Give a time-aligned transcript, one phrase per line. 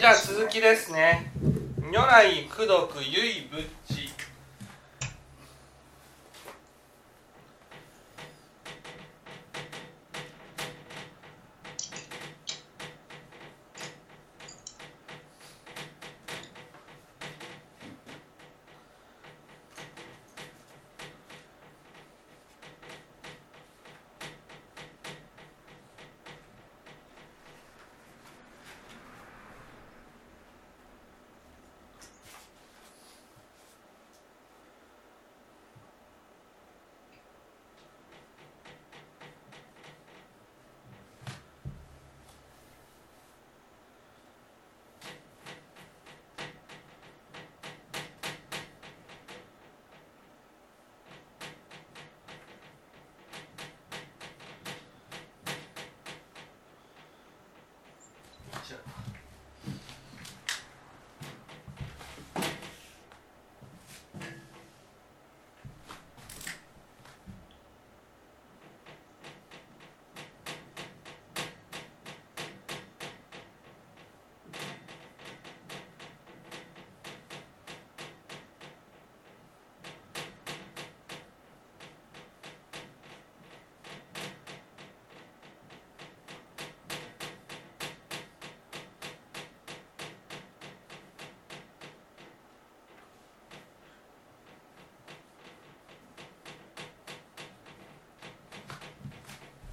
[0.00, 1.30] じゃあ続きですね。
[1.92, 3.79] 如来功徳唯仏。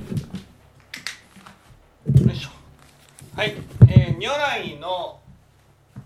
[0.08, 0.14] よ
[2.32, 2.50] いしょ。
[3.36, 3.56] はい、
[3.90, 5.20] えー、如来の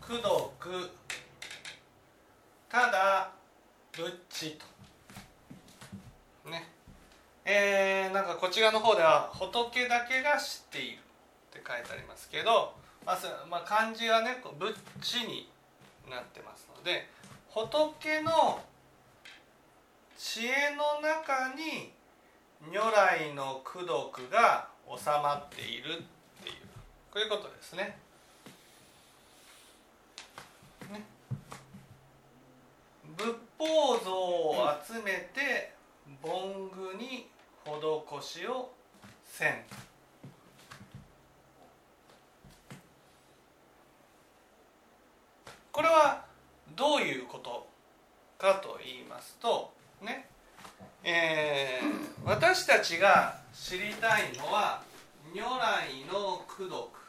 [0.03, 0.89] 功徳。
[2.67, 3.31] ただ
[3.91, 4.57] 仏地
[6.43, 6.49] と。
[6.49, 6.67] ね。
[7.45, 11.01] えー、なんかこちらの方では仏だけが知っているっ
[11.53, 12.73] て書いてありますけど、
[13.05, 15.47] まずまあ、漢字はね仏地に
[16.09, 17.07] なってますので
[17.49, 18.59] 仏の
[20.17, 21.93] 知恵の中に
[22.69, 26.55] 如来の功徳が収まっているっていう
[27.11, 27.97] こういうことですね。
[30.91, 31.03] ね
[33.17, 34.55] 仏法像を
[34.85, 35.73] 集めて
[36.21, 37.27] 梵具に
[37.65, 38.71] 施しを
[39.25, 39.63] せん。
[45.71, 46.25] これは
[46.75, 47.65] どういうこと
[48.37, 50.27] かと言いますとね
[51.03, 51.80] えー、
[52.31, 54.81] 私たちが知りたいのは
[55.35, 57.01] 如来の功徳。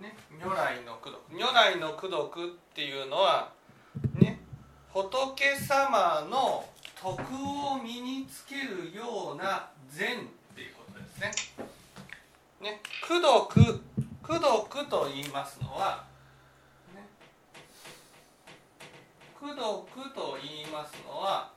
[0.00, 1.34] ね如来の功徳。
[1.34, 3.50] 如来の功徳っていうのは
[4.14, 4.38] ね
[4.92, 6.64] 仏様の
[7.02, 10.20] 徳を身につけるような善っ
[10.54, 11.32] ていうことですね。
[12.60, 13.80] ね功徳。
[14.22, 16.04] 功徳と言いますのは
[19.40, 21.50] 功徳と言いますのは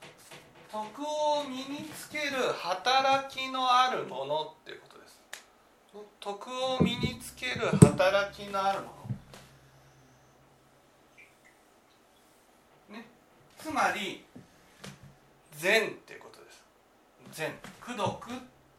[0.70, 5.20] 徳を身につける働きのあるものっていうことです。
[6.20, 8.86] 徳を身につける働きのあるも
[12.90, 12.96] の。
[12.96, 13.06] ね。
[13.58, 14.24] つまり
[15.56, 16.62] 善っていうことです。
[17.32, 17.52] 善。
[17.82, 18.34] 功徳っ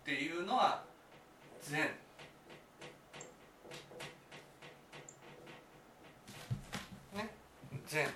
[0.05, 0.81] ていうのは
[1.61, 1.89] 善。
[7.13, 7.29] ね。
[7.87, 8.07] 善。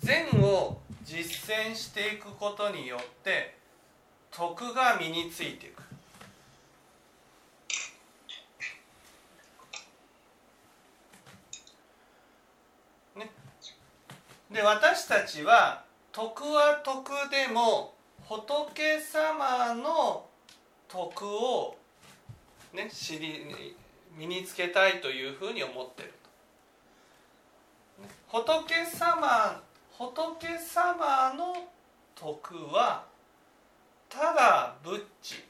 [0.00, 3.56] 善を実践していくことによって
[4.30, 5.82] 徳が身についていく。
[13.18, 13.30] ね。
[14.50, 17.94] で私たちは徳は徳でも
[18.26, 20.26] 仏様の
[20.88, 21.76] 徳を
[22.72, 23.76] ね知り
[24.16, 26.12] 身につけたいというふうに思ってる
[28.28, 29.60] 仏様
[30.00, 31.54] 仏様の
[32.14, 33.04] 徳は
[34.08, 35.44] ただ仏地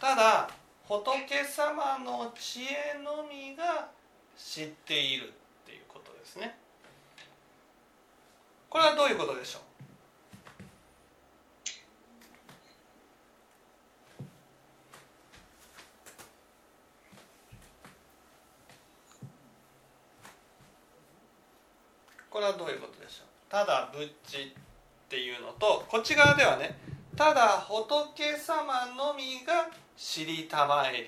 [0.00, 0.50] ただ
[0.88, 3.86] 仏様の知恵のみが
[4.36, 5.30] 知っているっ
[5.64, 6.58] ていうことですね。
[8.68, 9.62] これはどういうことでしょう？
[22.36, 23.50] これはどういうことでしょう？
[23.50, 24.50] ただ仏地っ
[25.08, 26.76] ていうのとこっち側ではね
[27.16, 31.06] ただ仏様のみが知りたまえりっ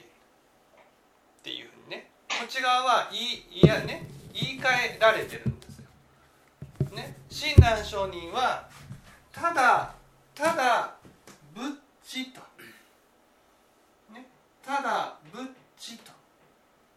[1.42, 5.84] ていうふうにねこっち側は言いいやね言い換えられてるんですよ。
[6.96, 8.66] ね親鸞上人は
[9.30, 9.92] ただ
[10.34, 10.94] ただ
[11.54, 11.64] ぶっ
[12.02, 12.40] ちと、
[14.14, 14.26] ね、
[14.64, 15.44] ただぶっ
[15.78, 16.10] ちと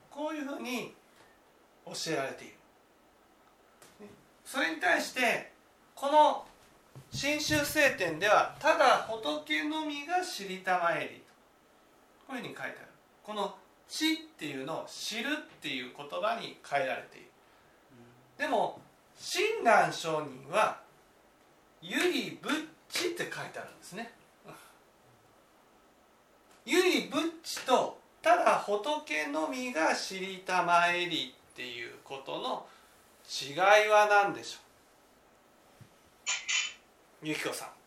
[0.10, 0.94] こういうふうに
[1.86, 2.54] 教えられている。
[4.44, 5.50] それに対して
[5.96, 6.46] この
[7.10, 11.22] 真宗聖典ではただ仏のみが知りたまえり
[12.28, 12.76] こういうふうに書いてある。
[13.24, 13.56] この
[13.88, 17.28] 「知」っていうのを「知る」っていう言葉に変えられている。
[18.38, 18.82] でも
[19.16, 20.82] 親鸞上人は
[21.82, 22.54] 「ゆいぶっ
[22.90, 24.12] ち」って書いてあるんですね。
[26.66, 32.68] ゆいぶっちとただ仏のみが知りたまえりっていうことの
[33.30, 34.60] 違いは何でしょ
[37.24, 37.28] う？
[37.28, 37.81] ゆきこさん。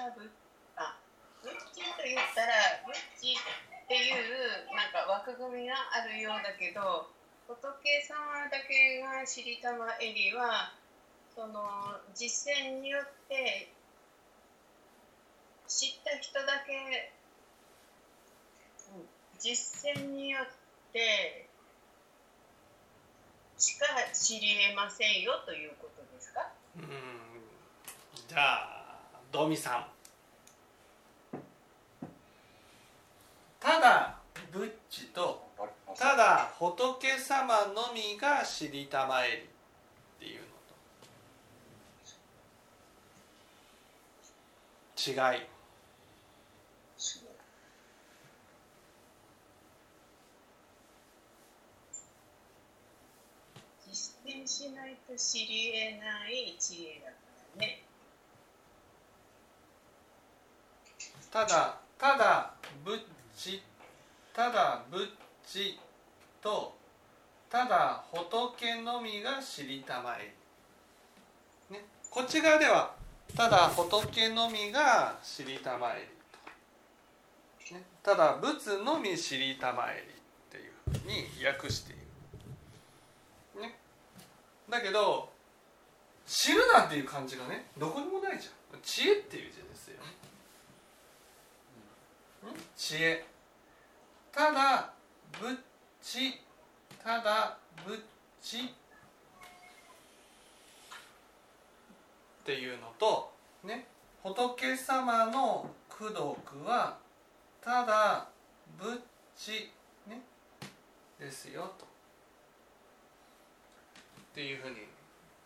[0.00, 0.30] ただぶ
[0.80, 0.96] あ
[1.44, 7.12] ぶっちと言ったらぶっちっていうなんか枠組みがあるようだけど
[7.44, 7.60] 仏
[8.08, 10.72] 様だけが知りたまえりは
[11.36, 13.68] その実践によって
[15.68, 17.12] 知った人だけ
[19.38, 20.46] 実践によっ
[20.94, 21.46] て
[23.58, 26.48] しか知りえませんよということですか？
[26.76, 26.88] うん。
[28.26, 28.79] じゃあ
[29.30, 29.86] ドミさ
[31.32, 31.36] ん。
[33.60, 34.18] ただ
[34.50, 35.50] ブッチと
[35.96, 39.38] ただ仏様のみが知りたまえりっ
[40.18, 40.46] ていうの
[44.96, 45.34] と。
[45.34, 45.46] 違い。
[53.86, 57.16] 実践しないと知りえない知恵だか
[57.56, 57.89] らね。
[61.30, 62.52] ただただ
[62.84, 62.98] ぶっ
[63.36, 63.62] ち
[64.34, 65.00] ただぶっ
[65.46, 65.78] ち
[66.42, 66.74] と
[67.48, 70.34] ただ仏のみが知りたまえ、
[71.72, 72.94] ね、こっち側では
[73.36, 76.08] ただ仏のみが知りたまえ。
[77.68, 80.04] り、ね、ただ仏のみ知りたまえ。
[80.06, 80.16] りっ
[80.50, 81.96] ていうふうに訳してい
[83.56, 83.78] る、ね、
[84.68, 85.30] だけど
[86.26, 88.80] 知るなんていう漢字がねどこにもないじゃん。
[88.82, 89.69] 知恵っていう字ですよ。
[92.76, 93.24] 知恵。
[94.32, 94.92] ただ
[95.40, 95.56] ぶっ
[96.02, 96.40] ち
[97.02, 97.98] ただぶっ
[98.40, 98.62] ちっ
[102.44, 103.32] ていうのと
[103.64, 103.86] ね
[104.22, 106.96] 仏様の功徳は
[107.62, 108.28] ただ
[108.78, 108.98] ぶっ
[109.36, 109.70] ち
[110.08, 110.22] ね。
[111.18, 111.84] ですよと。
[111.84, 111.88] っ
[114.34, 114.76] ていうふうに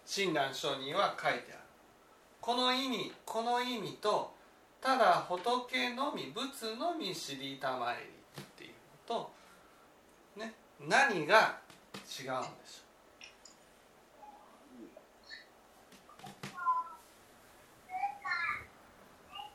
[0.07, 1.59] 親鸞上人は書いてある。
[2.41, 4.34] この意味この意味と
[4.85, 8.71] ただ仏のみ仏のみ知りたまえりっていう
[9.11, 9.31] のと
[10.37, 11.57] ね何が
[12.05, 12.85] 違うんでしょ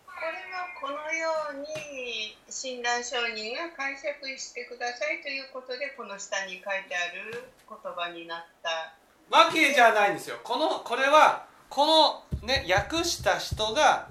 [0.04, 8.96] これはこのように親鸞上人が解釈してくださいということでこの下に書いてある言葉になった。
[9.30, 10.38] うわけじゃないんですよ。
[10.44, 14.10] このこれはこのね訳した人が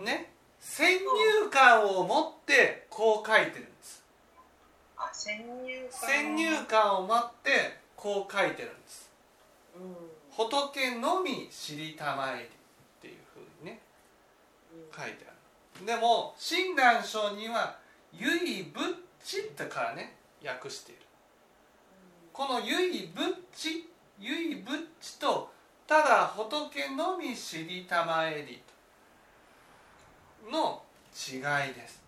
[0.00, 0.35] ね
[0.68, 4.02] 先入観を持ってこう書いてるんです。
[4.98, 6.10] あ先入観。
[6.10, 9.10] 先入観を持ってこう書いてるんです。
[9.76, 9.94] うん。
[10.30, 12.48] 仏のみ知りたまえりっ
[13.00, 13.80] ていうふうにね
[14.94, 15.86] 書いてある。
[15.86, 17.78] でも親鸞上人は
[18.12, 18.84] 「ゆいぶっ
[19.24, 21.02] ち」ってからね訳している。
[22.32, 23.88] この「ゆいぶっち」
[24.18, 25.50] 「ゆいぶっち」と
[25.86, 28.60] ただ仏のみ知りたまえり
[30.50, 30.82] の
[31.14, 31.38] 違
[31.70, 32.06] いです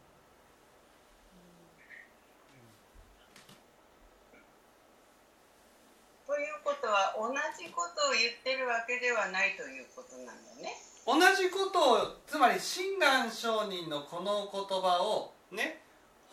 [6.26, 10.76] ということは同じことを言ってるわけではないということなんだね。
[11.06, 15.80] 同じことをつまり親鸞上人のこの言葉をね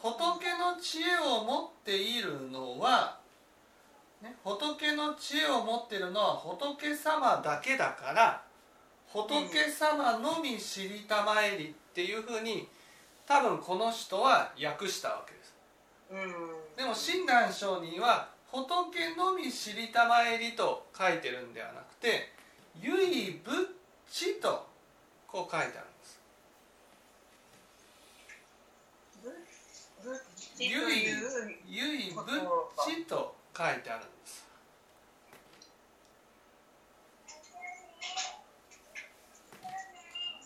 [0.01, 3.17] 仏の知恵を持っているのは、
[4.21, 8.44] ね、仏の知恵を持っているのは仏様だけだから
[9.15, 12.67] 仏様のみ知りたまえりっていうふうに
[13.25, 15.55] 多分この人は訳したわけです。
[16.11, 16.75] うん。
[16.75, 22.33] でも親鸞上人は仏のみ知りたまえりと書いてるんではなくて
[22.75, 23.55] 「ゆいぶっ
[24.11, 24.67] ち」と
[25.27, 26.19] こう書いてあるんです。
[29.23, 29.29] ぶ
[30.09, 32.25] ぶっちとゆいいうゆいぶっ
[32.85, 34.44] ちと書いてあるんです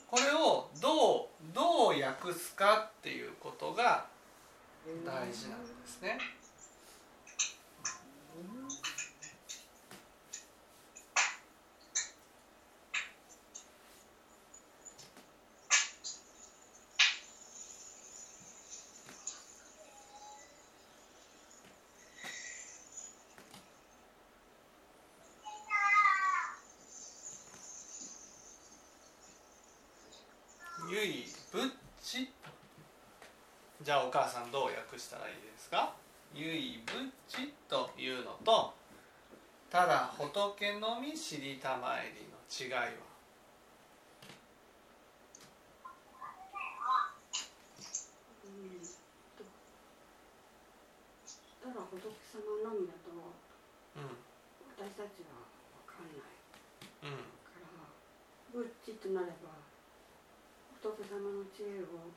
[0.09, 4.05] これをどうどう訳すかっていうことが
[5.05, 6.17] 大事なんですね。
[30.99, 31.71] 唯ぶっ
[32.03, 32.27] ち
[33.81, 35.95] じゃあお母さんどう訳したらいいですか？
[36.35, 38.73] 唯ぶっちというのと
[39.71, 42.83] ただ仏のみ知りたまえりの違いは
[48.43, 48.83] うん
[49.39, 49.47] と
[51.63, 54.03] ただ仏様のみだとう
[54.75, 55.47] 私たちは
[55.87, 56.35] 分かんない
[57.07, 57.87] んうんから
[58.51, 59.55] ブッチとなれば
[60.81, 62.07] 仏様の知恵を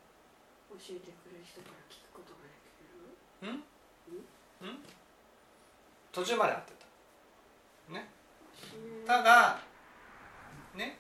[0.71, 2.87] 教えてくれる人から聞くことができ
[3.43, 3.65] るん？
[6.13, 6.73] 途中まで合って
[7.89, 7.93] た。
[7.93, 8.09] ね。
[8.71, 9.59] 教えただ
[10.77, 10.97] ね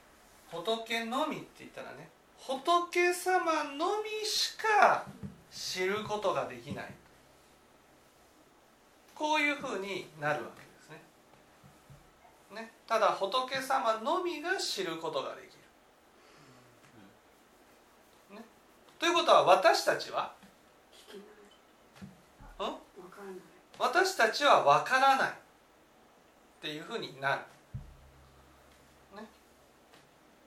[0.50, 5.06] 仏のみって言ったらね仏様のみしか
[5.48, 6.92] 知ることができない。
[9.14, 11.00] こういうふうになるわけですね。
[12.60, 12.72] ね。
[12.88, 15.44] ただ仏様のみが知ることができ
[18.32, 18.44] る、ね、
[18.98, 20.32] ということは私たちは？
[23.78, 25.32] 私たちは分からないっ
[26.60, 27.40] ていうふうになる、
[29.16, 29.26] ね、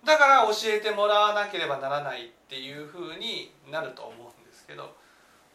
[0.05, 4.95] だから教えてもらわなければならないっていうふうになると思うんですけど、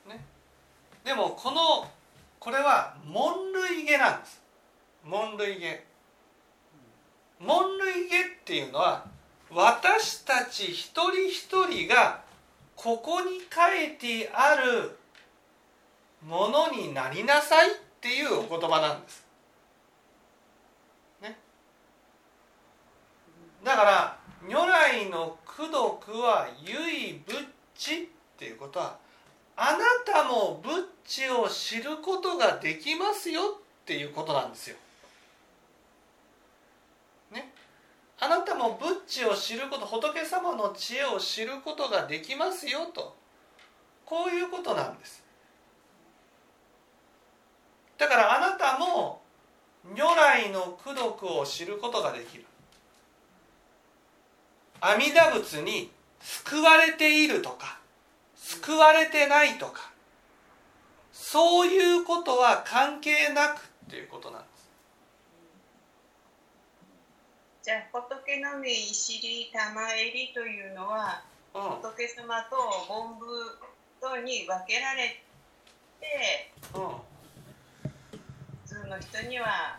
[0.06, 0.22] ね、
[1.04, 1.88] でもこの
[2.38, 4.42] これは門類下なんです。
[5.02, 5.82] 門類下
[7.38, 9.06] 門類下っていうのは
[9.50, 12.20] 私たち一人一人が
[12.82, 14.96] ここに書いてある
[16.26, 19.22] ものになりなさいっていうお言葉なんです。
[21.20, 21.37] ね。
[23.62, 24.18] だから
[24.49, 27.46] 如来の功徳は唯仏
[27.76, 28.06] 知っ
[28.38, 28.96] ていうことは
[29.56, 34.76] あなたも仏知を知ることができますよっていうことなんですよ。
[37.30, 37.52] ね。
[38.20, 43.16] あなたも仏知を知ること仏様の知恵を知ることができますよと。
[44.04, 45.24] こういうことなんです。
[47.96, 49.22] だからあなたも
[49.94, 52.44] 如来の功徳を知ることができる。
[54.82, 57.78] 阿弥陀仏に救われているとか
[58.34, 59.90] 救われてないとか
[61.12, 64.50] そういうことは関係なくっていうことなんです。
[67.62, 71.23] じゃあ仏のみ知りたまえりというのは
[71.55, 71.62] うん。
[71.83, 72.57] 仏様と
[72.88, 73.19] 凡
[74.00, 75.23] 夫とに分けられ
[76.00, 77.11] てうん。
[78.64, 79.79] 普通の人には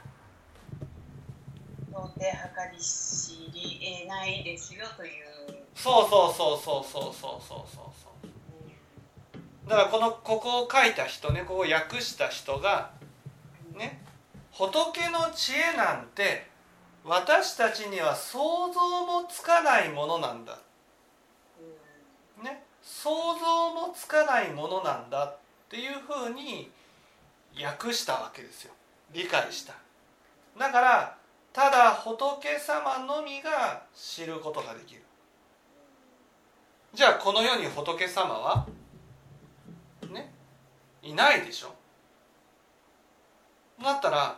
[1.89, 2.27] 到底計
[2.75, 5.11] り知りえないですよという。
[5.75, 6.09] そう。
[6.09, 8.09] そうそうそうそうそうそうそうそ
[9.65, 9.69] う。
[9.69, 12.91] だからこのここを書いた人ねここを訳した人が
[13.75, 14.01] ね
[14.51, 16.50] 仏の知恵なんて
[17.03, 20.59] 私たちには想像もつかないものなんだ。
[22.43, 22.63] ね。
[22.83, 25.37] 想像もつかないものなんだっ
[25.69, 26.69] ていうふうに
[27.59, 28.73] 訳したわけですよ。
[29.13, 29.73] 理解した。
[30.57, 31.17] だから
[31.53, 35.01] ただ仏様のみが知ることができる。
[36.93, 38.67] じゃあこの世に仏様は？
[40.11, 40.31] ね。
[41.01, 41.73] いないでしょ。
[43.83, 44.37] だったら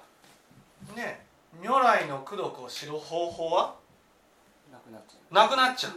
[0.95, 1.22] ね。
[1.61, 3.75] 如来の功徳を知る方法は？
[4.71, 5.91] なくなっちゃなくなっちゃう。
[5.93, 5.95] う。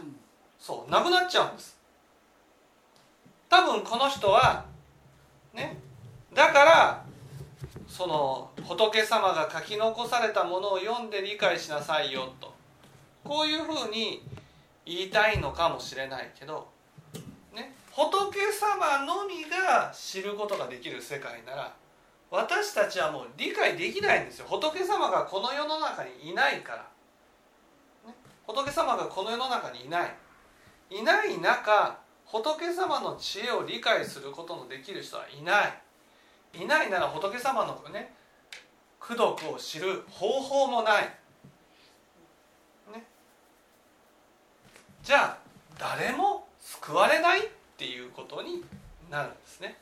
[0.59, 1.77] そうなくなっちゃうんです。
[3.49, 4.65] 多分この人は
[5.53, 5.77] ね
[6.33, 7.05] だから
[7.87, 12.53] その仏様が書き残されたものを読んで理解しなさいよと。
[13.23, 14.23] こういうふうに
[14.85, 16.69] 言いたいのかもしれないけど、
[17.53, 21.73] ね、仏様のみが知ることができる世界なら
[22.29, 24.45] 私たちはもう理解できないんですよ。
[24.49, 26.77] 仏様がこの世の中にいないから、
[28.09, 28.15] ね、
[28.45, 30.13] 仏様がこの世の中にいない。
[30.89, 35.81] いない中仏様の知恵を理解することのできる人はいない。
[36.53, 38.13] いないなら仏様のね
[39.01, 41.03] 功徳を知る方法もない、
[42.93, 43.05] ね、
[45.03, 45.37] じゃあ
[45.77, 48.63] 誰も救われないっていうことに
[49.09, 49.77] なるんですね。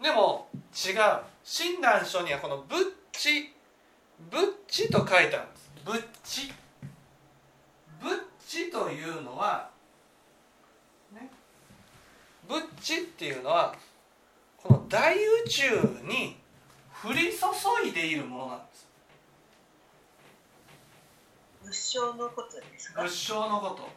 [0.00, 1.20] でも違う。
[1.44, 3.54] 親鸞書にはこの「仏知」
[4.30, 5.70] 「仏知」と書いてあるんです。
[5.84, 6.52] 仏知
[8.00, 9.70] 仏知というのは
[11.12, 11.30] ね。
[12.46, 13.74] 仏知っていうのは
[14.56, 15.70] この大宇宙
[16.04, 16.38] に
[17.04, 18.88] 降り注いでいるものなんです。
[21.62, 23.02] 仏性のことですか？
[23.02, 23.88] 仏性のこと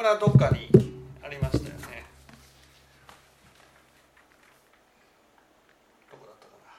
[0.00, 0.66] これはどっかに
[1.22, 2.06] ありましたよね
[6.10, 6.70] どこだったかな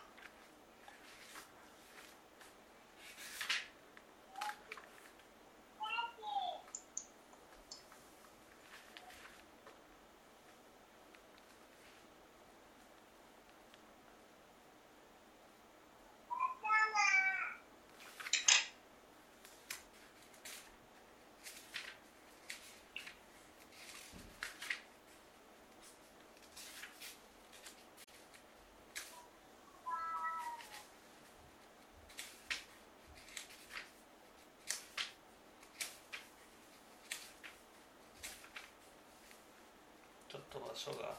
[40.76, 41.16] 書が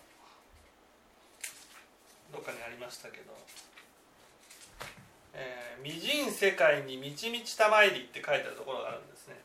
[2.33, 3.33] どっかにありましたけど
[5.35, 9.37] 「えー、未人世界にみちみちたまいり」って書いてあるところがあるんですね。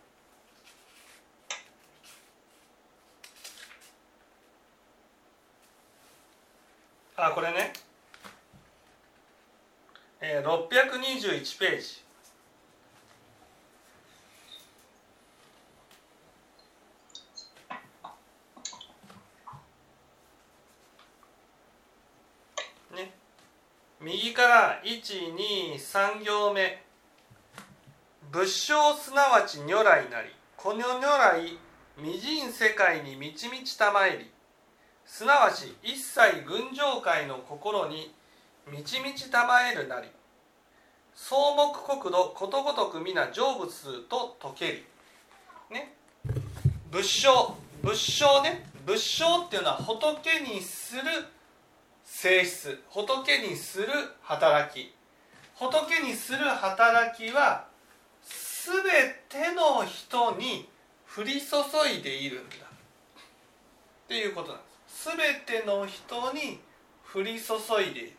[7.20, 7.74] あこれね、
[10.22, 12.08] えー、621ページ
[22.96, 23.14] ね
[24.08, 26.82] 右から123行目。
[28.32, 30.30] 仏性すなわち如来なり。
[30.56, 31.58] この如来
[31.98, 34.32] 未人世界にみちみちたまえり。
[35.06, 38.14] すなわち一切群青界の心に
[38.72, 40.08] みちみちたまえるなり。
[41.14, 44.86] 草木国土ことごとく皆成仏すと解けり
[45.70, 45.94] ね。
[46.90, 47.28] 仏性。
[47.84, 48.70] 仏性ね。
[48.86, 51.02] 仏性っていうのは仏にする
[52.08, 52.82] 性質。
[52.90, 53.88] 仏にする
[54.22, 54.96] 働き。
[55.56, 57.68] 仏にする働きは
[58.24, 58.82] 全
[59.30, 60.70] ての人に
[61.16, 61.58] 降り注
[62.00, 62.56] いでいるんだ。
[62.56, 62.60] っ
[64.08, 65.10] ていうことなんです。
[65.46, 66.60] 全ての人に
[67.14, 68.10] 降り注いでいる。
[68.10, 68.14] っ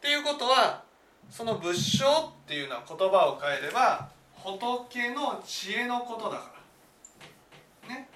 [0.00, 0.84] ていうことは
[1.28, 6.52] その仏性っていうのは言葉を変えれば仏の知恵のことだか
[7.88, 7.94] ら。
[7.94, 8.08] ね。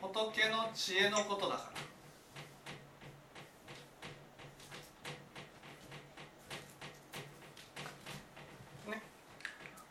[0.00, 1.87] 仏の知恵のことだから。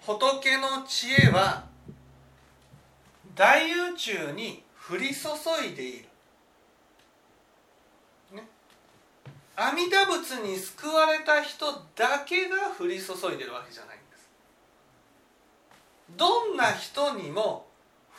[0.08, 1.66] 仏の知恵は
[3.36, 5.28] 大宇宙に降り注
[5.70, 6.06] いでいる、
[8.34, 8.44] ね、
[9.58, 14.30] 阿弥陀仏に救われた人だけが降り注いでるわけじゃないんです。
[16.16, 17.68] どんな人にも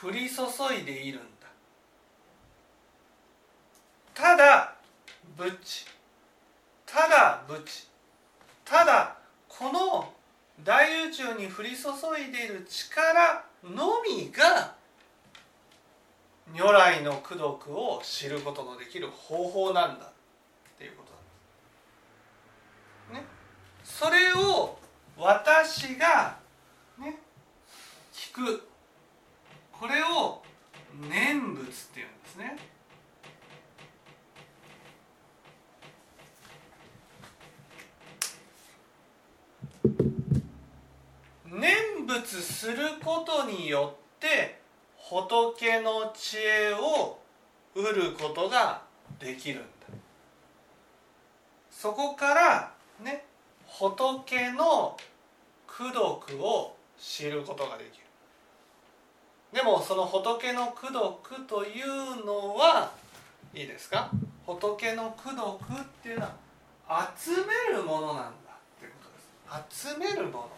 [0.02, 0.42] 降り注
[0.78, 1.48] いでいるんだ。
[4.12, 4.74] ただ
[5.38, 5.86] 仏
[6.84, 7.86] ただ仏
[8.66, 9.16] ただ
[9.48, 10.17] この
[10.64, 11.88] 大宇宙に降り注
[12.20, 14.74] いでいる力のみが
[16.54, 20.08] 如来の功徳を知ることのできる方法なんだっ
[20.78, 21.12] ていうこと
[23.14, 23.22] なんです。
[23.22, 23.26] ね、
[23.84, 24.78] それを
[25.16, 26.36] 私が
[26.98, 27.18] ね
[28.12, 28.68] 聞く
[29.72, 30.42] これを
[31.08, 32.58] 念仏っていうんですね。
[41.50, 44.60] 念仏することによって
[44.96, 47.18] 仏の知恵を
[47.74, 48.82] 得ることが
[49.18, 49.66] できるんだ。
[51.70, 53.24] そこからね
[53.66, 54.96] 仏の
[55.68, 58.04] 功徳を知ることができる。
[59.52, 62.90] でもその仏の功徳というのは
[63.54, 64.10] いいですか？
[64.44, 66.26] 仏の功徳っていうの
[66.86, 67.30] は集
[67.70, 68.32] めるものなんだっ
[68.78, 69.88] ていうことです。
[69.88, 70.50] 集めるもの。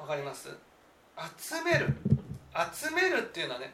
[0.00, 0.48] わかります？
[1.38, 1.94] 集める
[2.72, 3.72] 集めるっていうのはね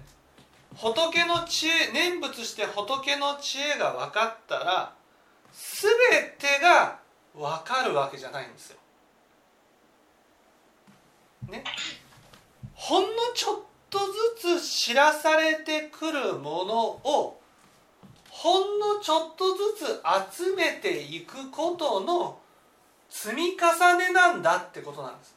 [0.75, 4.95] 仏の知恵念仏して仏の知恵が分かったら
[5.53, 5.91] 全
[6.39, 6.99] てが
[7.35, 8.79] 分かるわけじゃないんですよ。
[11.49, 11.63] ね？
[12.75, 13.99] ほんのちょっと
[14.41, 17.41] ずつ知らされてくるものを
[18.29, 22.39] ほんのちょっとずつ集めていくことの
[23.09, 25.36] 積み重ねなんだってことなんです。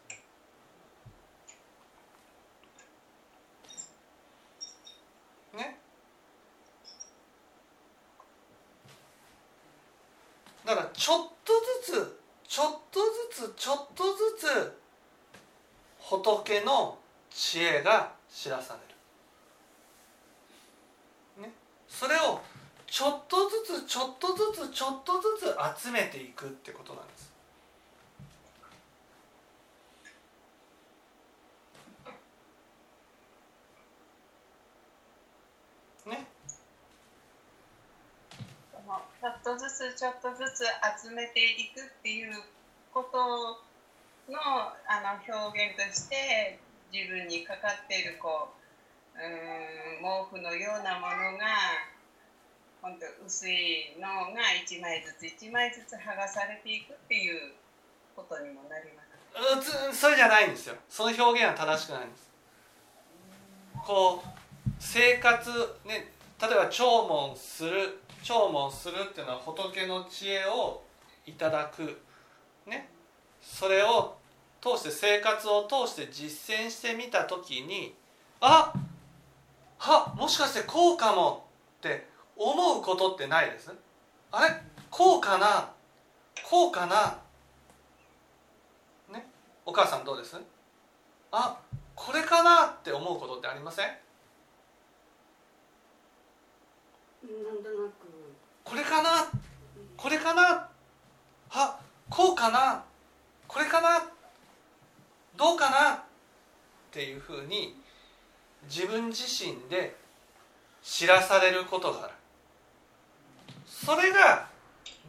[10.70, 11.54] だからちょっと
[11.84, 13.00] ずつちょっと
[13.34, 14.78] ずつちょっとずつ
[15.98, 16.96] 仏の
[17.32, 18.78] 知恵が知らさ
[21.38, 21.54] れる、ね、
[21.88, 22.40] それを
[22.86, 27.19] ちょっとずつちょっとずつちょっとずつ集めていくってことなんです
[38.90, 40.66] ちょっとずつちょっとずつ
[41.06, 42.34] 集めていくっていう
[42.92, 43.62] こと
[44.32, 44.40] の
[44.90, 46.58] あの表現として
[46.92, 48.60] 自分にかかっているこう
[49.20, 51.46] うん毛布のようなものが
[52.82, 57.54] 本当薄いのが1枚ずつ1枚ずつ剥がされていくっていう
[58.16, 59.04] ことにもなりま
[59.62, 59.94] す。
[59.94, 60.76] それじゃないんですよ。
[60.90, 62.30] その表現は正しくないんです。
[63.86, 64.28] こう
[64.80, 65.50] 生活
[65.86, 70.84] ね例えば聴聞する聴聞するっていうのは仏の知恵を
[71.26, 72.02] いただく。
[72.66, 72.90] ね。
[73.42, 74.18] それを
[74.62, 77.96] 通して生活を通して実践してみた時に
[78.42, 78.74] あ
[79.78, 81.46] はもしかしてこうかも
[81.78, 83.72] って思うことってないです？
[84.32, 84.62] あれ？
[84.92, 85.72] こうかな？
[86.44, 87.18] こうかな？
[89.14, 89.26] ね。
[89.66, 90.36] お母さんどうです？
[91.32, 91.58] あ
[91.96, 93.86] これかなって思うことってありません？
[93.86, 93.92] な
[97.54, 97.79] んとなく
[98.64, 99.10] これかな？
[99.98, 100.70] これかな？
[101.52, 102.84] あこうかな？
[103.48, 104.06] これかな？
[105.36, 105.94] どうかな？
[105.94, 106.00] っ
[106.92, 107.76] ていうふうに
[108.70, 109.96] 自分自身で
[110.84, 112.14] 知らされることがある。
[113.66, 114.48] それが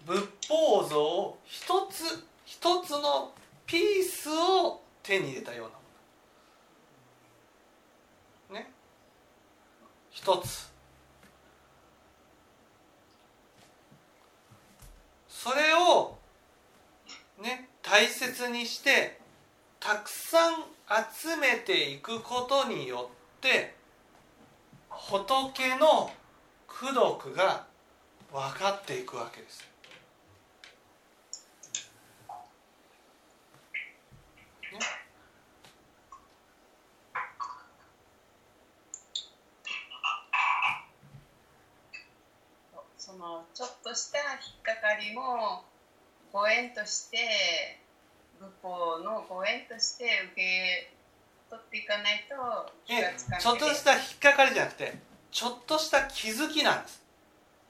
[0.06, 3.32] 仏法像を一つ一つの
[3.66, 5.72] ピースを手に入れたような
[8.54, 8.60] もの。
[8.60, 8.70] ね？
[10.10, 10.69] 一つ。
[15.42, 16.18] それを
[17.42, 19.18] ね大切にして
[19.78, 20.54] たくさん
[21.18, 23.74] 集めていくことによって
[24.90, 26.10] 仏の
[26.68, 27.64] 功徳が
[28.30, 29.69] 分かっていくわけです。
[43.20, 44.24] のちょっとした引
[44.58, 45.62] っかかりも
[46.32, 47.18] ご縁として
[48.40, 50.90] 仏法のご縁として受け
[51.50, 54.94] 取っていかないと気がつかないちょっとした引っかかりじゃなくて
[55.30, 57.02] ちょっとした気づきなんです。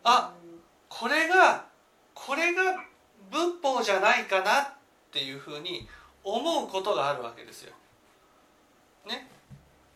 [0.05, 0.33] あ
[0.89, 1.67] これが
[2.15, 2.85] これが
[3.31, 4.67] 仏法じゃないかなっ
[5.13, 5.87] ていうふうに
[6.25, 7.73] 思うことがあるわけですよ。
[9.07, 9.27] ね、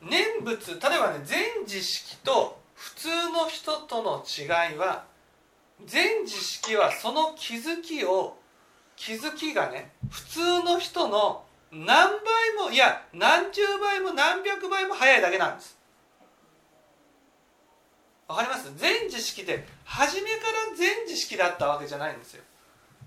[0.01, 5.05] 念仏例えばね全知識と普通の人との違いは
[5.85, 8.37] 全知識はその気づきを
[8.97, 15.77] 気づきがね普通の人の何倍もいや何十倍も何百倍も早いだけなんです。
[18.27, 18.73] わかります？
[18.77, 20.37] 全知識って初めか
[20.71, 22.43] ら全知識だったわけじゃないんですよ。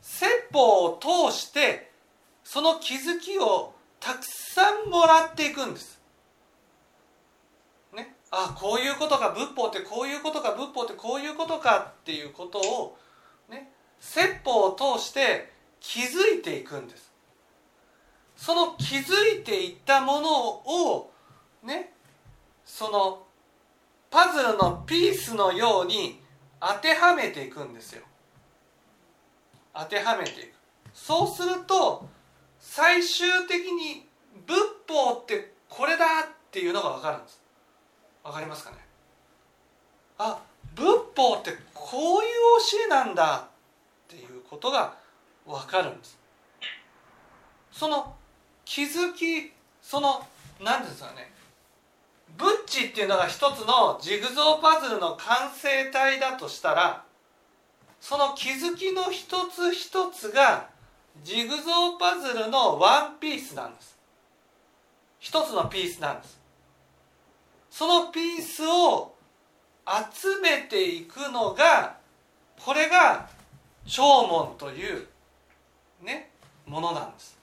[0.01, 1.91] 説法を通して
[2.43, 5.96] その気づきをたくさんもらっていくんです。
[8.31, 12.97] あこういうことか仏法ってこういうことか仏法ってこういうことかっていうことを
[13.49, 17.11] ね説法を通して気づいていくんです。
[18.35, 21.11] その気づいていったものを
[21.63, 21.93] ね
[22.65, 23.23] その
[24.09, 26.21] パズルのピースのように
[26.59, 28.03] 当てはめていくんですよ。
[29.73, 30.53] 当てはめていく。
[30.93, 32.07] そうすると
[32.59, 34.07] 最終的に
[34.45, 37.41] 仏法ってこれだっていうのが分かるんです。
[38.27, 38.77] 分かりますかね？
[40.17, 40.37] あ
[40.75, 40.85] 仏
[41.15, 44.95] 法ってこういう教えなんだっていうことが
[45.45, 46.19] 分かるんです。
[47.71, 48.13] その
[48.65, 50.27] 気づきその
[50.61, 51.31] 何ですかね？
[52.37, 57.05] ブッチっていうのが一つのジグゾーパズルの完成体だとしたら
[58.01, 60.67] その気づきの一つ一つが
[61.23, 63.97] ジグゾーパズルのワンピースなんです。
[65.19, 66.37] 一つのピースなんです。
[67.77, 69.13] そのピースを
[69.85, 71.97] 集めていくのが
[72.59, 73.29] これが
[73.85, 75.05] 弔問という
[76.01, 76.31] ね
[76.65, 77.37] ものなんです。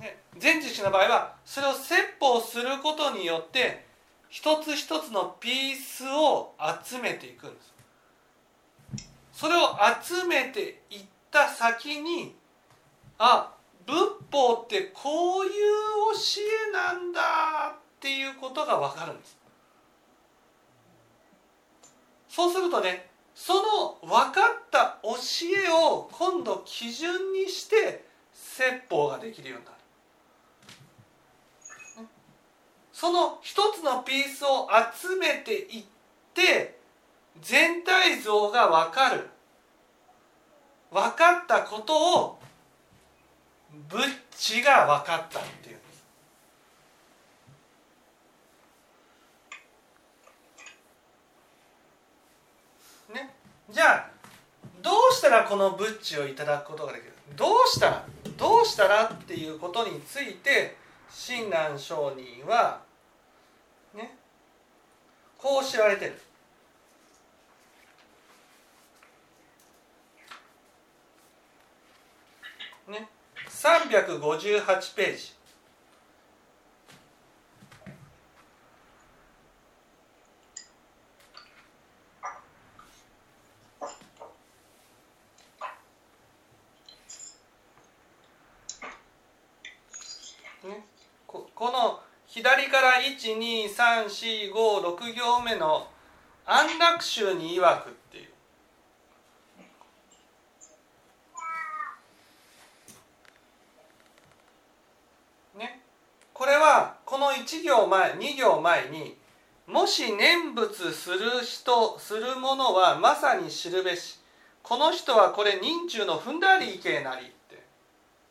[0.00, 3.86] ね、全知識の場合はそれを説法することによって
[4.28, 7.72] 一つ一つのピースを集めていくんです。
[9.32, 12.34] それを集めていった先に
[13.16, 13.52] あ
[13.86, 13.94] 仏
[14.32, 17.20] 法ってこういう教えなんだ
[17.76, 19.38] っていうことが分かるんです。
[22.28, 25.10] そうするとねその分かった教
[25.66, 29.76] えを今度基準にして説法ができるようになる。
[32.92, 35.84] その一つのピースを集めていっ
[36.34, 36.78] て
[37.40, 39.28] 全体像が分かる。
[40.90, 42.38] 分かったことを
[43.88, 44.02] ブッ
[44.36, 45.84] チが分かったっていうんで
[53.08, 53.34] すね
[53.74, 54.10] じゃあ
[54.82, 57.12] どうしたらこのブッチをいただくことができる？
[57.34, 58.04] どうしたら？
[58.38, 60.76] どうしたらっていうことについて
[61.10, 62.82] 親鸞上人は
[63.96, 64.16] ね
[65.36, 66.20] こう知られてる。
[72.88, 73.08] ね
[73.48, 75.32] 358ページ。
[93.24, 95.88] 12345 6行目の
[96.44, 98.28] 「安楽衆に曰く」っていう。
[105.58, 105.80] ね、
[106.34, 109.16] これはこの1行前2行前に
[109.66, 114.20] 「もし念仏する人するものはまさに知るべし」
[114.62, 117.62] この人はこれ人中の踏んだり意見なりって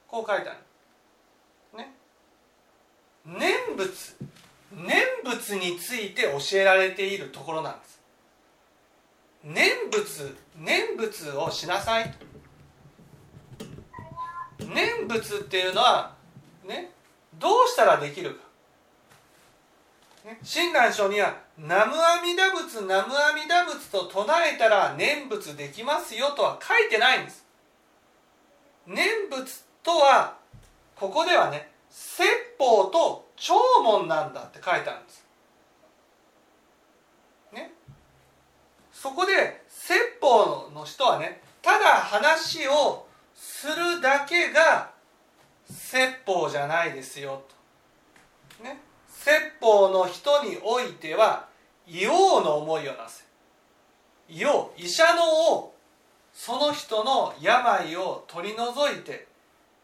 [0.08, 1.78] こう書いてある。
[1.78, 1.94] ね。
[3.26, 4.33] 念仏。
[4.76, 8.02] 念仏について教えられているところなんです。
[9.44, 12.14] 念仏念仏をしなさい
[14.60, 16.16] 念仏っていうのは
[16.66, 16.92] ね
[17.34, 18.44] どうしたらできるか。
[20.42, 27.46] 親鸞書には「南無阿弥陀仏南無阿弥陀仏」と唱えたら念仏できますよとは書いてないんです。
[28.88, 30.38] 念仏とは
[30.96, 35.26] ここではね説法と聴聞なんだって書いてあるんです。
[37.52, 37.74] ね。
[38.94, 44.92] そこで説法の人はねただ話をするだけが
[45.70, 47.44] 説法じゃないですよ
[48.58, 48.64] と。
[48.64, 48.80] ね。
[49.10, 51.50] 説法の人においては
[51.86, 53.26] 医王の思いをなせ。
[54.30, 55.76] 医王医者の王
[56.32, 59.28] その人の病を取り除いて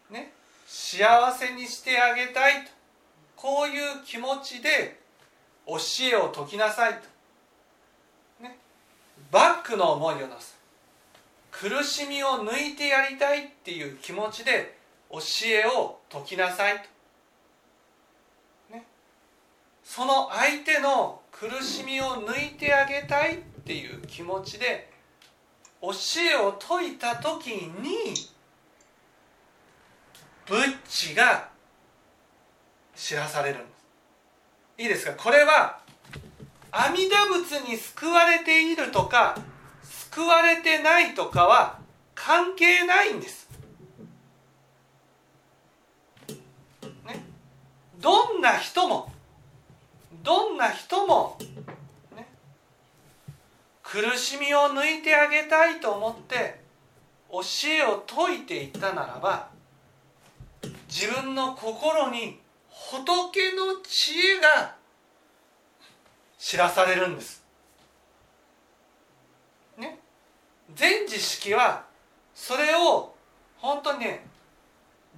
[0.10, 0.32] ね。
[0.66, 2.79] 幸せにしてあげたいと。
[3.42, 5.00] こういう気持ちで
[5.66, 5.78] 教
[6.12, 8.58] えを説きなさいと、ね、
[9.32, 10.60] バックの思いをなす。
[11.50, 14.78] 苦しみを抜いてやりたいっていう気持ちで
[15.10, 16.84] 教えを説きなさいと。
[19.86, 24.92] その相手の苦しみを抜いてあげたいっていう気持ちで
[25.82, 28.14] 教えを説いた時に
[30.46, 31.50] ブッチが
[33.10, 33.66] 知らされるんで
[34.78, 34.84] す。
[34.84, 35.14] いいですか？
[35.14, 35.80] これは
[36.70, 39.36] 阿弥陀仏に救われているとか
[39.82, 41.80] 救われてないとかは
[42.14, 43.50] 関係ないんです、
[47.08, 47.26] ね、
[48.00, 49.12] どんな人も
[50.22, 51.40] どんな人も、
[52.16, 52.28] ね、
[53.82, 56.60] 苦しみを抜いてあげたいと思って
[57.32, 59.48] 教えを説いていったならば
[60.88, 62.39] 自分の心に
[62.90, 64.76] 仏の知恵が
[66.40, 67.44] 知らされるんです。
[69.78, 70.00] ね
[70.74, 71.86] 全知識は
[72.34, 73.14] それを
[73.58, 74.26] 本当にね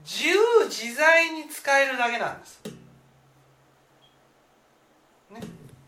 [0.04, 2.62] 自由自在に使えるだけなんです。
[5.30, 5.42] ね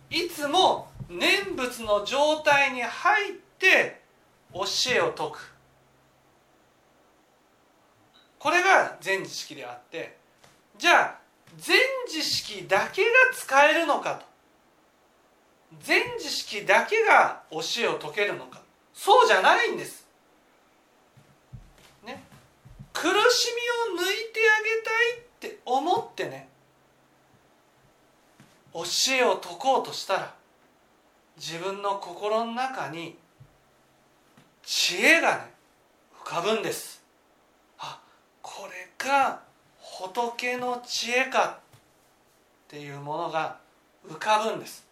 [0.09, 3.99] いつも念仏の状態に入って
[4.53, 4.61] 教
[4.95, 5.53] えを説く
[8.39, 10.17] これが全知識であって
[10.77, 11.22] じゃあ
[11.57, 14.25] 全知識だけが使えるのかと。
[15.81, 18.61] 全知識だけが教えを説けるのか。
[18.93, 20.07] そうじゃないんです。
[22.03, 22.23] ね、
[22.91, 23.11] 苦し
[23.89, 26.49] みを抜いてあげたいって思ってね。
[28.73, 28.81] 教
[29.13, 30.33] えを説こうとしたら
[31.37, 33.17] 自分の心の中に
[34.63, 35.53] 知恵がね
[36.23, 37.03] 浮かぶんです。
[37.77, 37.99] あ
[38.41, 39.41] これが
[39.99, 41.59] 仏の知恵か
[42.65, 43.57] っていうものが
[44.07, 44.87] 浮かぶんです。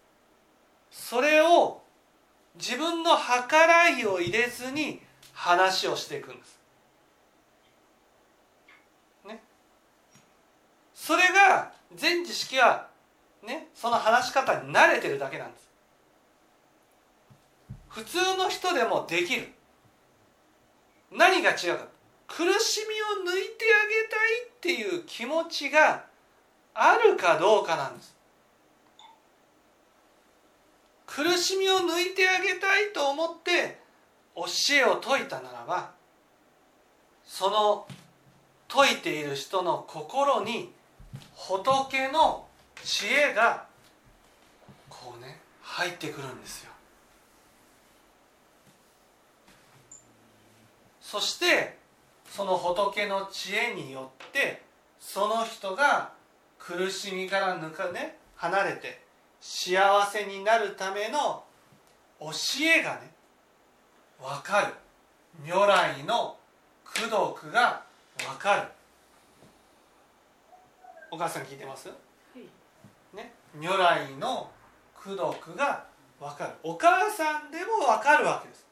[0.90, 1.82] それを
[2.54, 5.00] 自分の計らいを入れずに
[5.32, 6.58] 話をしていくんです。
[9.26, 9.42] ね。
[10.94, 12.88] それが全知識は
[13.42, 15.68] ね、その話し方に慣れてるだけなんです。
[17.88, 19.48] 普通の人でもできる。
[21.10, 21.88] 何が違うか。
[22.34, 26.06] 苦しみを抜いてあげたいっていう気持ちが
[26.72, 28.16] あるかどうかなんです。
[31.06, 33.78] 苦しみを抜いてあげたいと思って
[34.34, 34.44] 教
[34.76, 35.90] えを説いたならば
[37.26, 37.86] その
[38.66, 40.72] 説いている人の心に
[41.34, 42.46] 仏の
[42.82, 43.66] 知恵が
[44.88, 46.72] こうね入ってくるんですよ。
[51.02, 51.81] そして
[52.34, 54.62] その仏の知恵によって
[54.98, 56.12] その人が
[56.58, 59.02] 苦しみから抜かね離れて
[59.38, 61.44] 幸せになるための
[62.18, 62.30] 教
[62.78, 63.10] えがね
[64.18, 64.72] 分かる。
[65.44, 66.36] 如来の
[66.96, 67.82] 功徳が
[68.16, 68.68] 分かる。
[71.10, 71.90] お母さん聞いてます？
[73.12, 74.50] ね、如来の
[75.04, 75.84] 功徳が
[76.18, 76.52] 分かる。
[76.62, 78.66] お母さんでも分かるわけです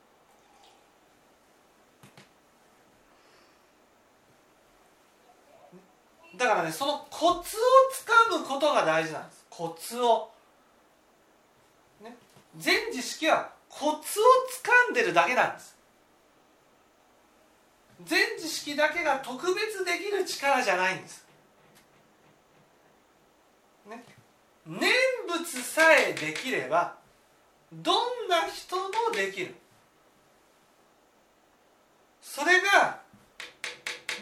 [6.40, 7.61] だからねそのコツを
[7.92, 9.44] つかむことが大事なんです。
[9.50, 10.31] コツを、
[12.03, 12.16] ね、
[12.57, 14.22] 全知識はコツを
[14.88, 15.76] 掴んでるだけなんです。
[18.07, 21.26] 全知識だけが特別できる力じゃないんです、
[23.87, 24.03] ね、
[24.64, 24.90] 念
[25.29, 26.94] 仏さえできれば
[27.70, 29.55] どんな人もできる。
[32.22, 33.00] それが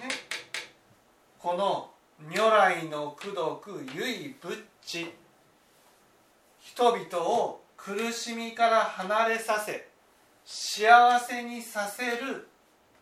[0.03, 0.09] ね。
[1.39, 5.15] この如来の功徳唯仏地
[6.61, 9.89] 人々を苦しみから離れさせ
[10.45, 12.49] 幸せにさせる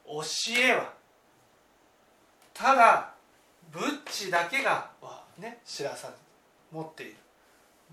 [0.07, 0.23] 教
[0.59, 0.93] えは
[2.53, 3.15] ただ
[3.73, 4.91] 仏地だけが
[5.39, 6.11] ね知らさ
[6.73, 7.17] 持っている。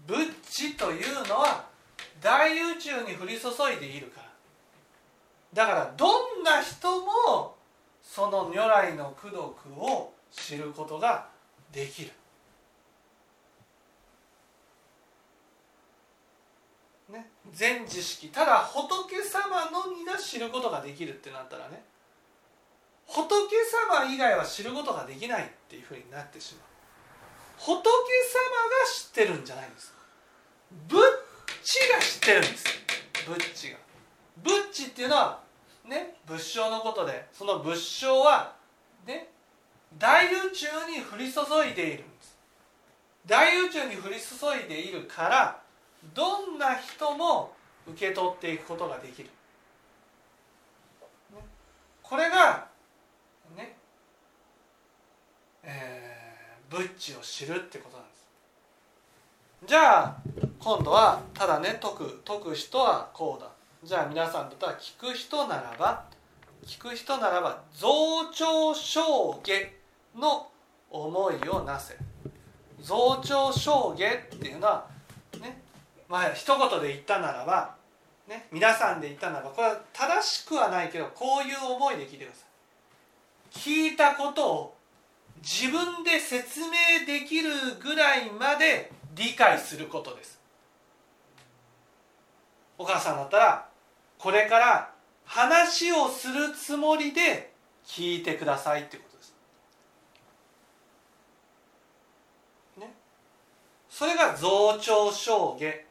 [0.08, 1.66] 仏地というのは
[2.22, 5.66] 大宇宙に降り注いでいるから。
[5.66, 7.56] だからどんな人も
[8.02, 11.28] その如来の功徳を知ることが
[11.72, 12.12] できる。
[17.10, 18.30] ね、全知識。
[18.30, 21.84] ただ仏様のみが知ることができるってなったらね。
[23.06, 23.28] 仏
[23.91, 26.74] 様以外は知ることができないっていうふうになってしまう。
[27.58, 27.91] 仏様が
[28.91, 29.93] 知ってるんじゃないんです。
[30.88, 31.02] 仏
[31.63, 32.65] 地が知ってるんです。
[33.26, 33.78] 仏地が。
[34.41, 35.39] 仏地っていうのは
[35.86, 38.56] ね仏性のことでその仏性は
[39.99, 42.38] 大宇宙に降り注いでいるんです。
[43.25, 45.62] 大宇宙に降り注いでいるから
[46.13, 47.53] どんな人も
[47.88, 49.29] 受け取っていくことができる。
[52.01, 52.67] これが
[53.56, 53.75] ね
[55.63, 58.25] えー、ブッチを知るってことなんです。
[59.65, 60.17] じゃあ
[60.60, 63.49] 今度はただね解く解く人はこうだ。
[63.84, 66.06] じゃあ皆さんだったら聞く人ならば
[66.65, 69.71] 聞く人ならば増長証下
[70.15, 70.47] の
[70.89, 71.97] 思いをなせ
[72.82, 74.88] 増長証下っていうのは
[75.41, 75.62] ね
[76.08, 77.76] まあ一言で言ったならば
[78.28, 82.54] ね皆さんで言ったならばこれは正しくはないけどこういう思いで聞いてください。
[83.54, 84.78] 聞いたことを
[85.41, 90.39] 自分で説明できるぐらいまで理解することです。
[92.78, 93.69] お母さんだったら
[94.17, 94.91] これから
[95.26, 97.54] 話をするつもりで
[97.86, 99.36] 聞いてくださいってことです。
[102.80, 102.93] ね。
[104.04, 105.86] それが増長証下。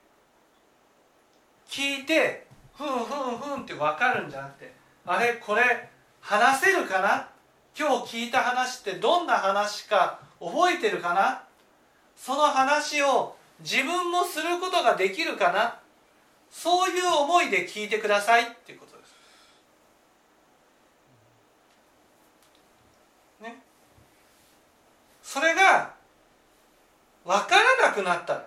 [1.67, 2.47] 聞いて
[2.77, 2.97] ふんふん
[3.39, 4.71] ふんって分かるんじゃなくて
[5.07, 5.89] あれこれ
[6.21, 7.31] 話せるかな？
[7.75, 11.43] 今日聞いた話ってどんな話か覚えてるかな？
[12.15, 15.81] その話を自分もすることができるかな？
[16.51, 19.15] そういう思いで聞いてくださいっていうことです。
[23.45, 23.63] ね？
[25.23, 26.02] それが
[27.25, 28.47] 分からなくなったら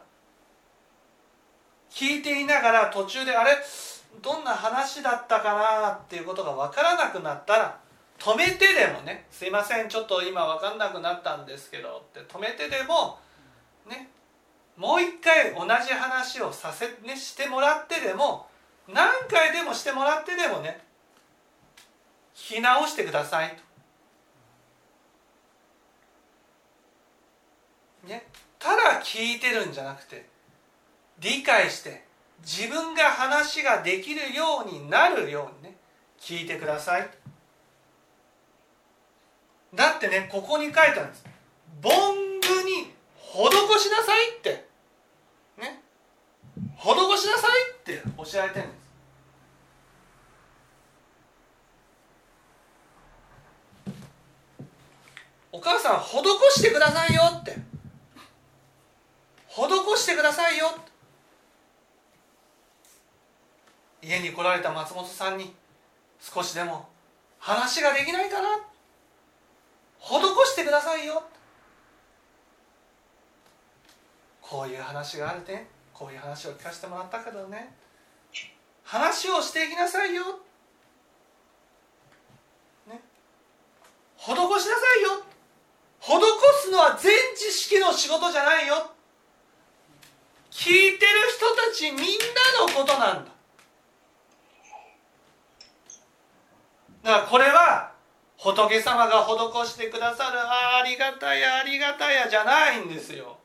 [1.89, 3.51] 聞いていながら途中であれ？
[4.21, 7.79] どんな話だったかなっていうことが分からなくなったら
[8.17, 13.19] 止めてでもね「すいませんちょっと今分かんなくなったんですけど」って止めてでも
[13.85, 14.09] ね
[14.77, 18.47] もう一回同じ話をさせ、ね、してもらってでも
[18.87, 20.81] 何回でもしてもらってでもね
[22.33, 23.63] 聞き直してくださいと。
[28.07, 28.27] ね、
[28.65, 30.25] ただ聞いてるんじゃなくて
[31.19, 32.03] 理解して
[32.41, 35.77] 自分が話ができるようになるようにね
[36.19, 37.07] 聞いてください。
[39.75, 41.25] だってねここに書いてあるんです
[41.83, 41.91] 「凡
[42.41, 44.67] 具に施しなさい」って。
[45.59, 45.83] ね。
[46.79, 48.85] 施しなさいって教えられてるんです。
[55.51, 57.74] お母さん施してくださいよって。
[59.55, 60.69] 施してくださいよ。
[64.01, 65.55] 家に来られた松本さんに
[66.19, 66.89] 少しでも
[67.39, 68.59] 話ができないかな。
[70.01, 70.11] 施
[70.51, 71.23] してくださいよ。
[74.41, 75.69] こういう話があるね。
[75.93, 77.73] こういう話を聞かせてもらったけどね。
[78.83, 80.23] 話をしていきなさいよ、
[82.87, 83.01] ね、
[84.17, 84.59] 施しなさ
[84.99, 85.23] いよ。
[85.99, 86.11] 施
[86.61, 88.94] すのは全知識の仕事じゃないよ。
[90.55, 93.31] 聞いてる人たちみんなのことなんだ。
[97.03, 97.91] だからこれは
[98.37, 103.37] 仏様が施してくださるあありがたやありがたやじゃないんですよ。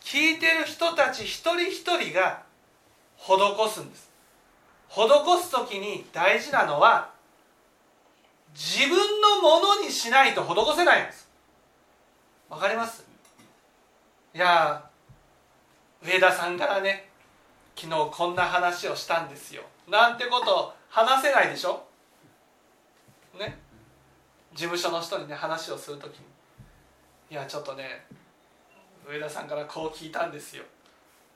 [0.00, 2.42] 聞いてる人たち一人一人が
[3.18, 4.10] 施すんです。
[4.88, 7.10] 施す時に大事なのは
[8.54, 11.28] 自分のものにしないと施せないんです。
[12.48, 13.05] わかります？
[14.36, 14.84] いや
[16.04, 17.08] 上田さんからね
[17.74, 19.62] 昨日こんな話をしたんですよ。
[19.90, 21.82] なんてこと話せないでしょ？
[23.38, 23.56] ね？
[24.54, 26.24] 事務所の人にね話をする時に。
[27.30, 28.04] いやちょっとね
[29.10, 30.64] 上田さんからこう聞いたんですよ、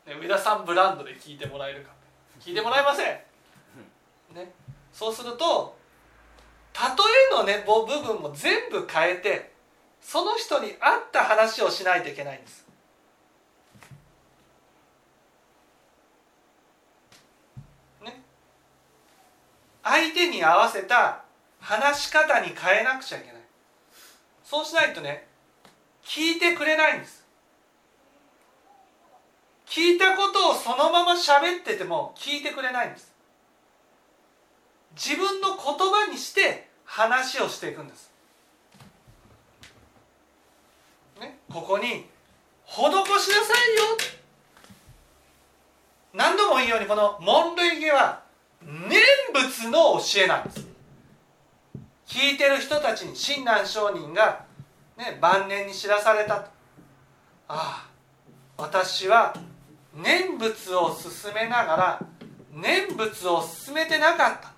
[0.07, 1.93] ね、上田さんブランドで聞いてもらえるか。
[2.39, 3.07] 聞いてもらえません、
[4.35, 4.53] ね、
[4.93, 5.75] そうすると
[6.75, 6.81] 例
[7.35, 9.53] えのね部分も全部変えて
[10.03, 12.60] その人に合った話をしないといけないんです。
[19.83, 21.25] 相手に合わせた
[21.61, 23.37] 話し方に変えなくちゃいけない。
[24.45, 25.27] そうしないとね
[26.05, 27.25] 聞いてくれないんです。
[29.67, 33.11] 聞いたことをそのまま喋ってても聞いてくれないんです。
[34.97, 38.11] 自分の言葉にして話をしていくんです、
[41.21, 42.11] ね、ここに
[42.67, 43.97] 「施しなさいよ」
[46.13, 48.23] 何度も言うようにこの門類下は
[48.63, 49.01] 念
[49.33, 50.67] 仏の教えなんです。
[52.07, 54.45] 聞いてる人たちに親鸞上人が、
[54.97, 56.51] ね、晩年に知らされたと。
[57.49, 57.91] ああ
[58.57, 59.35] 私は
[59.95, 62.07] 念仏を進めながら
[62.53, 64.53] 念仏を進めてなかった。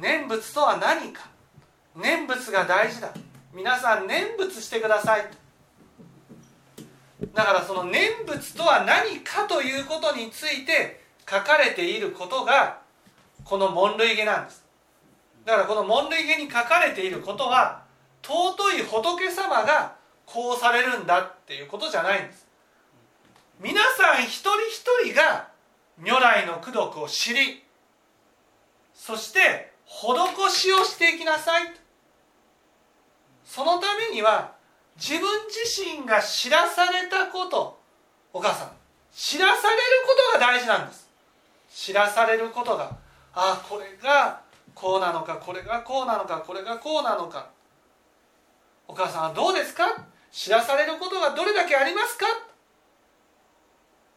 [0.00, 1.28] 念仏とは何か。
[1.94, 3.12] 念仏が大事だ。
[3.58, 5.26] 皆さん念仏してください
[7.34, 12.80] だからその念仏とは何かということについて書かれていることが
[13.44, 14.64] この門類下なんです。
[15.44, 17.82] だからこの門類下に書かれていることは
[18.22, 22.46] 尊い仏様がこうされるんだっていうことじゃないんです。
[23.60, 25.48] 皆さん一人一人が
[25.98, 27.64] 如来の功徳を知り
[28.94, 31.74] そして施しをしていきなさい
[33.44, 34.52] そのためには
[34.96, 37.80] 自分自身が知らされたこと
[38.32, 38.70] お母さん
[39.12, 41.07] 知らされることが大事なんです。
[41.70, 42.96] 知らされることが
[43.34, 44.40] ああこれが
[44.74, 47.50] こうなのかこれがこうなのかこれがこうなのか。
[48.86, 49.84] お母さんはどうですか？
[50.32, 52.26] 知らされることがどれだけありますか？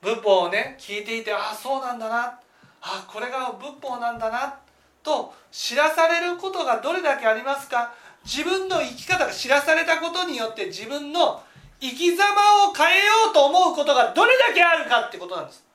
[0.02, 2.40] 仏法をね聞いていてああそうなんだな。
[2.82, 4.60] あこれが仏法なんだな。
[5.04, 7.94] と知らされることがどれだけありますか？
[8.24, 11.42] 自分の生き方が知らされたことによって自分の
[11.80, 12.24] 生き様
[12.70, 15.66] を変えようと思うことがどれだけあるかってことなんです。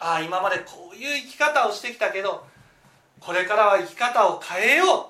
[0.00, 2.46] ああ今までこういう生き方をしてきたけど
[3.20, 5.06] これからは生き方を変えよう。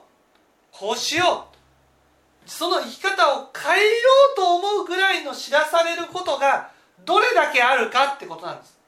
[0.72, 2.50] こうしよう。
[2.50, 3.84] その生き方を変えよ
[4.34, 6.70] うと思うぐらいの知らされることが
[7.04, 8.78] どれだけあるかってことなんです。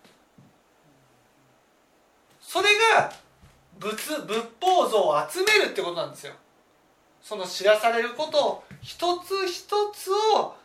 [2.41, 3.13] それが
[3.79, 6.35] 仏仏法像を集めるってことなんですよ。
[7.23, 10.57] その知らされることを一つ一つを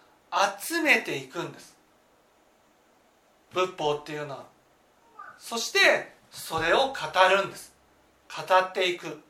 [0.60, 1.78] 集めていくんです。
[3.54, 4.57] 仏法っていうのは。
[5.48, 6.94] そしてそれを語
[7.30, 7.74] るんです
[8.28, 9.22] 語っていく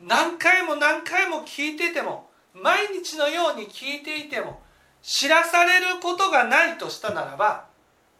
[0.00, 4.60] 何回も何回も聞いてても毎日のように聞いていても
[5.02, 7.66] 知らされることがないとしたならば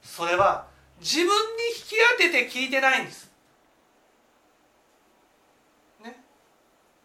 [0.03, 0.67] それは
[0.99, 3.31] 自分に引き当てて聞いてないんです。
[6.03, 6.21] ね、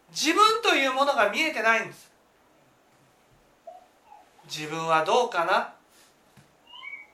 [0.09, 2.11] 自分というものが見えてないんです。
[4.45, 5.75] 自分はどうかな、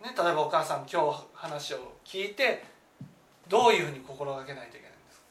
[0.01, 2.63] ね、例えばお母さん今日話を聞いて
[3.49, 5.25] どういうふうに心がけないといけないんですか、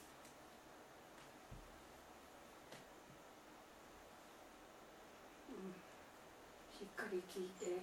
[6.79, 7.81] しっかり聞いて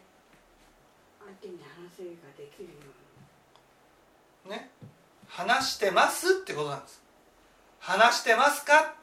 [1.19, 2.69] 相手に話せができるよ
[4.45, 4.55] うに。
[4.55, 4.69] ね。
[5.27, 7.01] 話してますってことなんです。
[7.79, 8.93] 話してますか？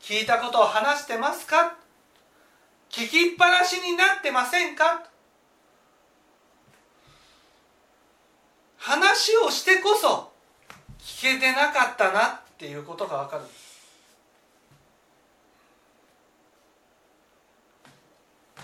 [0.00, 1.76] 聞いたことを話してますか？
[2.90, 5.08] 聞きっぱなしになってませんか？
[8.88, 10.32] 話をしてこそ
[10.98, 13.44] 聞けてなかったなっていうことが分かる。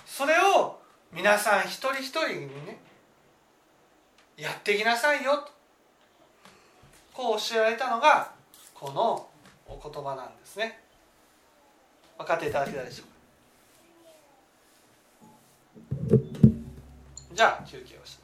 [0.06, 0.80] それを
[1.12, 2.78] 皆さん一人一人にね
[4.38, 5.50] やっていきなさいよと
[7.12, 8.32] こう教えられたのが
[8.72, 9.28] この
[9.68, 10.80] お言葉なんですね。
[12.16, 13.04] 分かっていただけたでしょ
[16.10, 16.24] うか？
[17.34, 18.18] じゃあ休憩をし